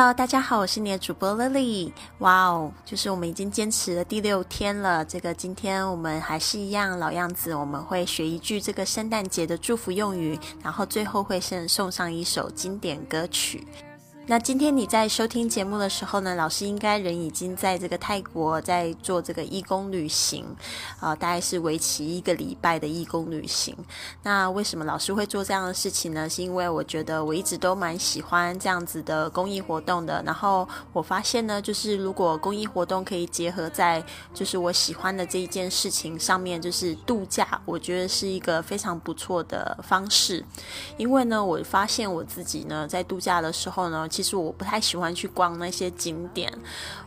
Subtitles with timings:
[0.00, 1.92] Hello，大家好，我是你的主播 Lily。
[2.20, 5.04] 哇哦，就是我们已经坚持了第六天了。
[5.04, 13.66] 这个今天我们还是一样老样子，我们会学一句这个圣诞节的祝福用语，然后最后会先送上一首经典歌曲。
[14.30, 20.46] 那今天你在收听节目的时候呢，老师应该人已经在这个泰国在做这个义工旅行，
[21.00, 23.76] 啊，大概是为期一个礼拜的义工旅行。
[24.22, 26.30] 那为什么老师会做这样的事情呢？
[26.30, 30.22] 是因为我觉得我一直都蛮喜欢这样子的公益活动的。
[30.24, 34.00] 然后我发现呢，就是如果公益活动可以结合在
[34.32, 40.44] 就是我喜欢的这一件事情上面，就是度假，我觉得是一个非常不错的方式。
[40.96, 44.08] 因为呢，我发现我自己呢，在度假的时候呢。
[44.20, 46.52] 其实我不太喜欢去逛那些景点，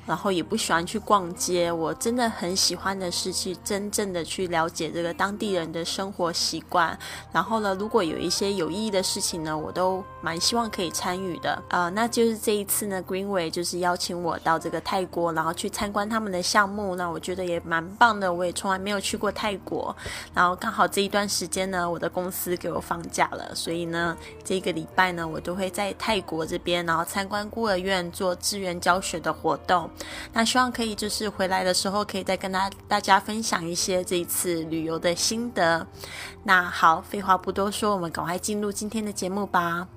[0.08, 1.72] 然后也不喜欢去逛街。
[1.72, 6.98] 我真的很喜欢的是去真正的去了解这个当地人的生活习惯。
[7.32, 11.62] 然后呢，如果有一些有意义的事情呢，我都蛮希望可以参与的。
[11.70, 16.96] 呃，那就是这一次呢，Greenway 就是邀请我到这个泰国，然后去参观他们的项目。
[16.96, 18.34] 那我觉得也蛮棒的。
[18.34, 19.96] 我也从来没有去过泰国，
[20.34, 27.03] 然后刚好这一段时间呢，我的公司给我放假了，所以呢，这个礼拜呢，我都会在泰国这边，然后。
[27.04, 29.90] 参观孤儿院做志愿教学的活动，
[30.32, 35.86] 那希望可以就是回来的时候可以再跟大大家分享一些这一次旅游的心得。
[36.44, 39.88] 那好，废话不多说，我们赶快进入今天的节目吧。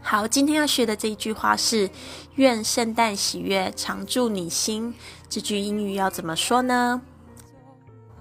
[0.00, 1.90] 好，今天要学的这一句话是
[2.36, 4.94] “愿圣诞喜悦常驻你心”，
[5.28, 7.02] 这句英语要怎么说呢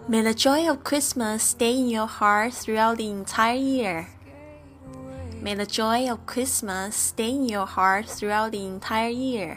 [0.09, 4.05] ？May the joy of Christmas stay in your heart throughout the entire year.
[5.47, 9.55] May the joy of Christmas stay in your heart throughout the entire year。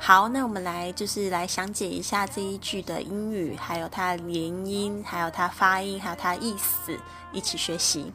[0.00, 6.98] 好，那我们来就是来详解一下这一句的英语，还有它的连音，还有它发音，还有它意思，
[7.32, 8.12] 一起学习。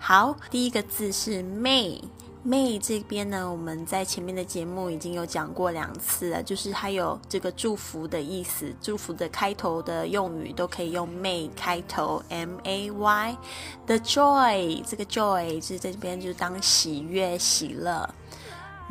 [0.00, 2.02] 好，第一个字是 May。
[2.46, 13.36] May 这边呢，我们在前面的节目已经有讲过两次了，就是它有这个祝福的意思，祝福的开头的用语都可以用 May 开头，M A Y。
[13.86, 18.06] The joy 这个 joy 是这边就是当喜悦、喜乐。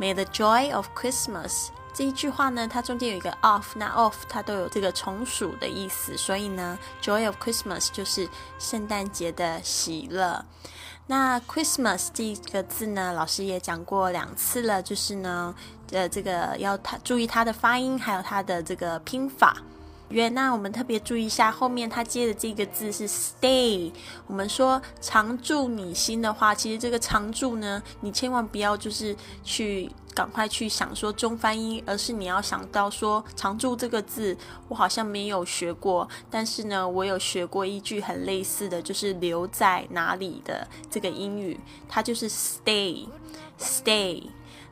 [0.00, 8.28] May the joy of Christmas 这一句话呢，它中间有一个 of，那 of 它都有这个从属的意思，所以呢，joy of Christmas 就是
[8.58, 10.44] 圣诞节的喜乐。
[11.06, 15.54] 那 Christmas 这个字呢，老师也讲过两次了，就是呢，
[15.92, 19.56] 呃，这个要它注意它的发音，还有它的这个拼法。
[20.10, 23.90] 约，那我们特别注意一下，后面它接的这个字是 stay。
[24.26, 34.36] 我们说常驻你心的话，其实这个常驻呢，你千万不要就是去赶快去想说中翻音，而是你要想到说常驻这个字，
[34.68, 44.22] 我好像没有学过，但是呢，我有学过一句很类似的就是留在哪里的这个英语，它就是 stay，stay。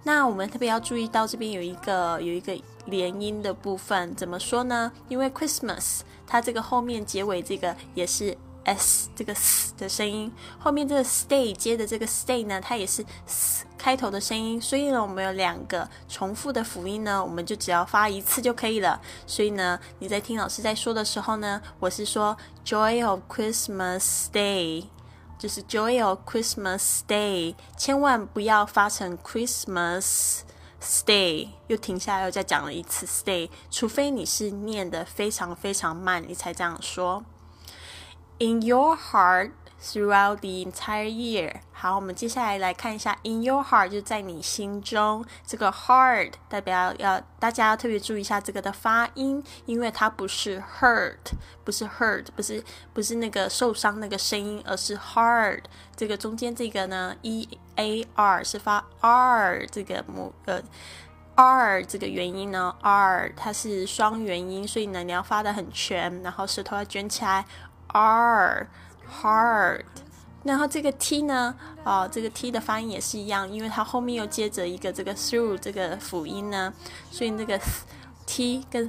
[0.05, 2.57] 那我们特别要注意到这边有一个有一个。
[2.87, 4.91] 连音的部分怎么说呢？
[5.09, 19.01] 因为 Christmas 它这个后面结尾这个也是 s 这个 s 的声音，后面这个 stay 接的这个 stay 呢，它也是 s 开头的声音，所以呢，我们有两个重复的辅音呢，我们就只要发一次就可以了。
[19.29, 24.87] 所以呢，你在听老师在说的时候呢，我是说 Joy of Christmas Day，
[25.42, 37.26] 就是 Joy of Christmas Day，千万不要发成 Christmas。Stay，又停下来，又再讲了一次 Stay，除非你是念的非常非常慢，你才这样说。
[38.38, 41.57] In your heart Throughout the entire year。
[41.73, 45.25] 好，我们接下来来看一下 In your heart，就在你心中。
[45.45, 51.17] 这个 heart 代表要大家要特别注意一下这个的发音，因为它不是 hurt，
[51.65, 52.63] 不是 hurt，不是
[52.93, 55.63] 不是那个受伤那个声音，而是 hard。
[55.97, 60.63] 这个中间这个呢，e a r 是发 r 这个母呃
[61.35, 67.45] r 这个元音呢，r 它是双元音，所以呢你要发的很全，然后舌头要卷起来
[67.89, 68.69] ，r。
[69.21, 69.85] Hard，
[70.45, 71.55] 然后这个 t 呢，
[71.85, 76.73] 哦，这个 t 的发音也是一样，因为它后面又接着一个这个 through 这个辅音呢，
[77.11, 77.61] 所以那个
[78.27, 78.89] t 跟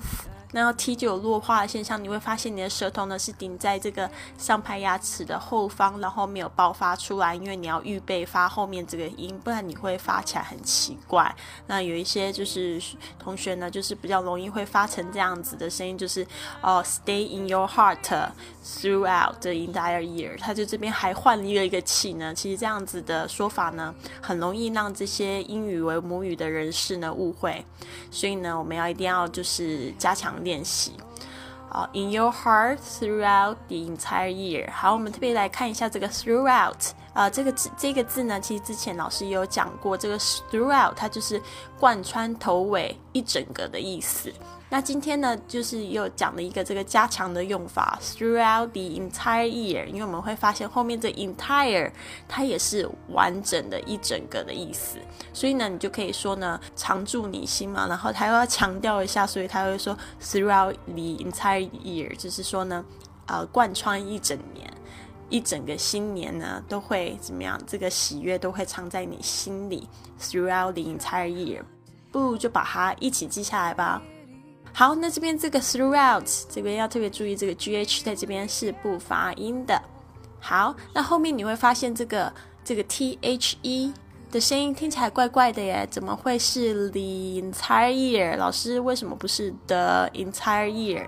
[0.53, 11.35] 那 T 就有弱化的现象，你会发现你的舌头呢是顶在这个上排牙齿的后方，然后没有爆发出来，因为你要预备发后面这个音，不然你会发起来很奇怪。
[11.67, 12.81] 那有一些就是
[13.19, 16.25] 同学呢，就是比较容易会发成这样子的声音，就是
[16.61, 17.97] 哦，Stay in your heart
[18.63, 20.37] throughout the entire year。
[20.39, 27.65] 他就这边还换了一个气呢，其实这样子的说法呢，很容易让这些英语为母语的人士呢误会，
[28.11, 30.93] 所以呢，我们要一定要就是加强练习。
[31.69, 34.71] 好，in your heart throughout the entire year。
[34.71, 36.91] 好，我们特别来看一下这个 throughout。
[37.13, 41.41] 啊，这个字这个字呢，其实之前老师也有讲过，这个 throughout 它就是
[41.79, 44.33] 贯穿头尾一整个的意思。
[44.69, 51.91] 那今天呢，就是又讲了一个这个加强的用法，throughout the entire year，因为我们会发现后面这 entire
[52.27, 54.97] 它也是完整的一整个的意思，
[55.31, 62.83] 所以呢，你就可以说呢，常驻你心嘛，然后他又要强调一下，所以他会说 throughout the entire year，就是说呢，
[63.27, 64.72] 呃，贯穿一整年，
[65.33, 67.59] 一整个新年呢，都会怎么样？
[67.65, 69.89] 这个喜悦都会藏在你心里
[70.19, 71.63] ，throughout the entire year，
[72.11, 73.99] 不如就把它一起记下来吧。
[74.71, 79.81] 好，那这边这个 throughout 这边要特别注意，这个 g h 在这边是不发音的。
[80.39, 82.31] 好，那后面你会发现这个
[82.63, 83.91] 这个 t h e
[84.33, 88.35] 的声音听起来怪怪的耶，怎么会是 the entire year？
[88.35, 91.05] 老师为什么不是 the entire year？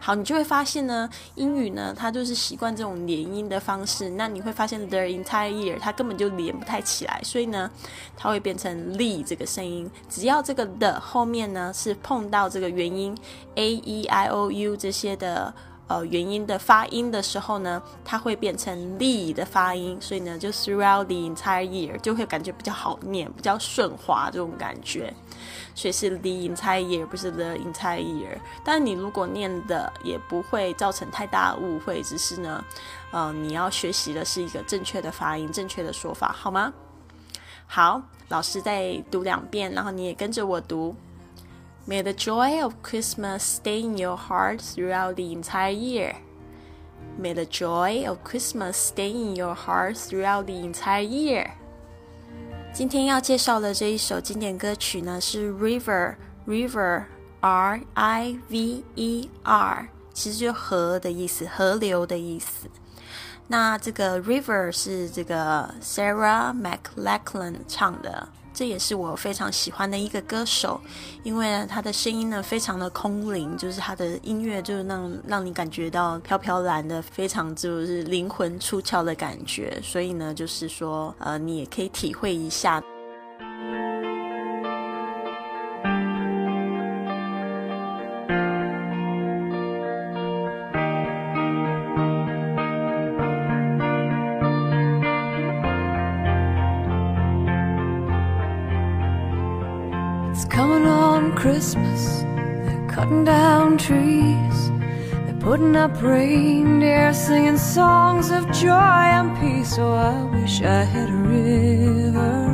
[0.00, 4.08] 好，你就会发现呢，英语呢，它就是习惯这种连音的方式。
[4.08, 7.70] 那你会发现 the entire year 它根本就连不太起来，所以呢，
[8.16, 9.90] 它会变成 le 这个声音。
[10.08, 13.14] 只要这个的后面呢是碰到这个元音
[13.56, 15.52] a e i o u 这些的。
[15.88, 25.12] 呃，元音的发音的时候呢，它会变成力的发音，所以呢，就 throughout the entire year 就会感觉比较好念，比较顺滑这种感觉。
[25.74, 28.38] 所以是 the entire year，不是 the entire year。
[28.64, 32.64] 但你如果念的也不会造成太大误会，只是呢，
[33.10, 36.72] 呃，你要学习的是一个正确的发音，正确的说法，好吗？
[37.66, 40.94] 好，老师再读两遍，然后你也跟着我读。
[41.85, 46.15] May the joy of Christmas stay in your heart throughout the entire year.
[47.17, 51.51] May the joy of Christmas stay in your heart throughout the entire year.
[52.73, 56.15] 今天要介绍的这一首经典歌曲呢，是 River
[56.45, 57.05] River
[57.39, 62.67] R I V E R，其实就河的意思，河流的意思。
[63.47, 68.27] 那这个 River 是这个 Sarah McLachlan 唱的。
[68.54, 70.80] 这也是我非常喜欢的一个歌手，
[71.22, 82.82] 因为他的声音呢非常的空灵，就是他的音乐就是那种让你感觉到飘飘然的，非常就是灵魂出窍的感觉，所以呢，就是说，呃，你也可以体会一下。
[101.42, 102.22] Christmas.
[102.22, 104.70] They're cutting down trees.
[105.24, 109.76] They're putting up reindeer, singing songs of joy and peace.
[109.76, 112.44] Oh, I wish I had a river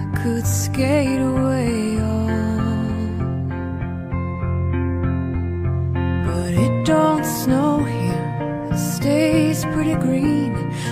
[0.00, 3.36] I could skate away on.
[6.26, 8.68] But it don't snow here.
[8.72, 10.45] It stays pretty green.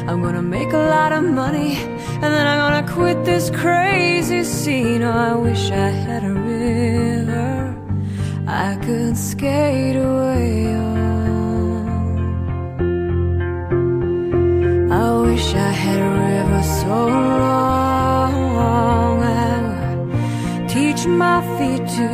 [0.08, 5.02] I'm gonna make a lot of money and then I'm gonna quit this crazy scene.
[5.02, 7.74] Oh, I wish I had a river
[8.46, 11.04] I could skate away on.
[14.92, 18.34] I wish I had a river so long
[19.22, 19.54] I
[20.58, 22.08] would teach my feet to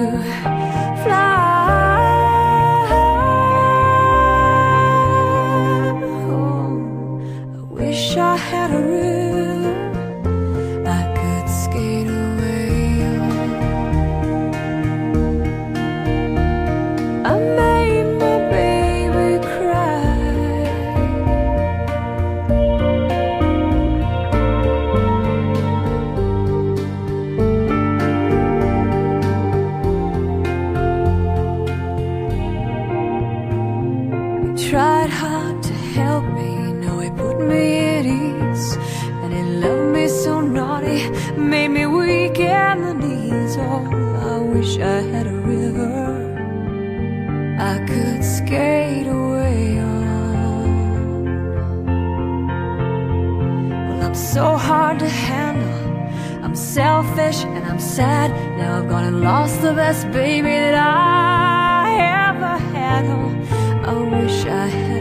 [44.54, 45.94] wish I had a river
[47.72, 51.24] I could skate away on.
[53.86, 56.44] Well, I'm so hard to handle.
[56.44, 58.30] I'm selfish and I'm sad.
[58.58, 61.86] Now I've gone and lost the best baby that I
[62.28, 63.04] ever had.
[63.06, 63.28] Oh,
[63.90, 64.99] I wish I had.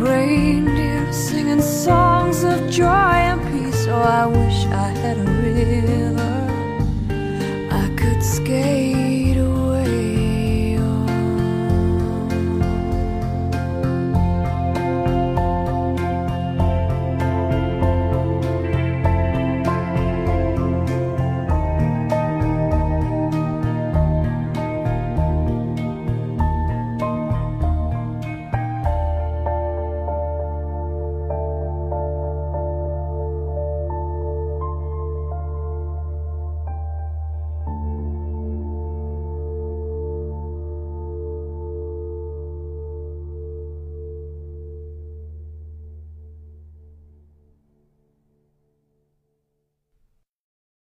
[0.00, 0.79] rain